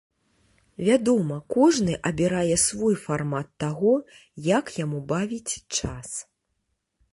Вядома, 0.87 1.35
кожны 1.55 1.97
абірае 2.11 2.55
свой 2.63 2.95
фармат 3.05 3.47
таго, 3.65 3.93
як 4.57 4.65
яму 4.83 4.99
бавіць 5.15 5.53
час. 5.79 6.09